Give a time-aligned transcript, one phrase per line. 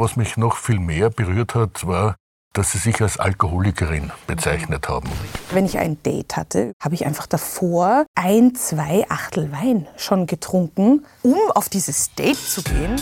[0.00, 2.16] was mich noch viel mehr berührt hat, war,
[2.54, 5.10] dass Sie sich als Alkoholikerin bezeichnet haben.
[5.52, 11.04] Wenn ich ein Date hatte, habe ich einfach davor ein, zwei Achtel Wein schon getrunken,
[11.22, 12.96] um auf dieses Date zu gehen.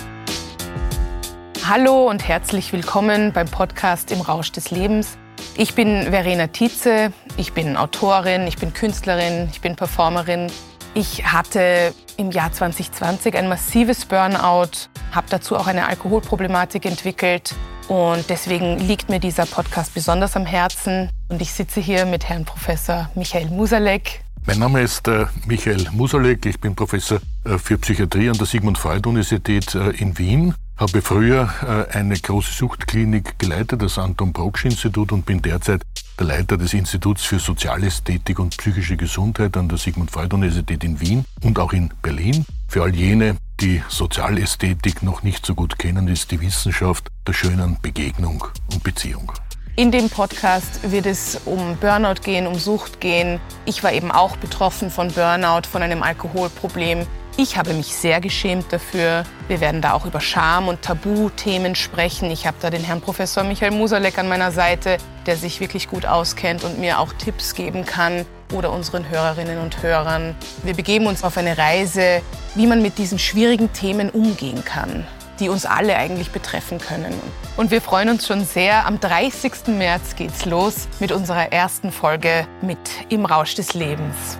[1.66, 5.16] Hallo und herzlich willkommen beim Podcast Im Rausch des Lebens.
[5.56, 10.50] Ich bin Verena Tietze, ich bin Autorin, ich bin Künstlerin, ich bin Performerin.
[10.98, 17.54] Ich hatte im Jahr 2020 ein massives Burnout, habe dazu auch eine Alkoholproblematik entwickelt
[17.86, 21.08] und deswegen liegt mir dieser Podcast besonders am Herzen.
[21.28, 24.24] Und ich sitze hier mit Herrn Professor Michael Musalek.
[24.44, 26.44] Mein Name ist äh, Michael Musalek.
[26.46, 30.56] Ich bin Professor äh, für Psychiatrie an der Sigmund Freud Universität äh, in Wien.
[30.78, 35.82] Habe früher äh, eine große Suchtklinik geleitet, das Anton Proksch Institut, und bin derzeit
[36.20, 41.00] der Leiter des Instituts für Sozialästhetik und psychische Gesundheit an der Sigmund Freud Universität in
[41.00, 42.44] Wien und auch in Berlin.
[42.68, 47.78] Für all jene, die Sozialästhetik noch nicht so gut kennen, ist die Wissenschaft der schönen
[47.82, 49.32] Begegnung und Beziehung.
[49.78, 53.38] In dem Podcast wird es um Burnout gehen, um Sucht gehen.
[53.64, 57.06] Ich war eben auch betroffen von Burnout, von einem Alkoholproblem.
[57.36, 59.22] Ich habe mich sehr geschämt dafür.
[59.46, 62.28] Wir werden da auch über Scham und Tabuthemen sprechen.
[62.32, 66.06] Ich habe da den Herrn Professor Michael Musalek an meiner Seite, der sich wirklich gut
[66.06, 70.34] auskennt und mir auch Tipps geben kann oder unseren Hörerinnen und Hörern.
[70.64, 72.20] Wir begeben uns auf eine Reise,
[72.56, 75.06] wie man mit diesen schwierigen Themen umgehen kann
[75.40, 77.14] die uns alle eigentlich betreffen können.
[77.56, 78.86] Und wir freuen uns schon sehr.
[78.86, 79.68] Am 30.
[79.68, 84.38] März geht's los mit unserer ersten Folge mit Im Rausch des Lebens.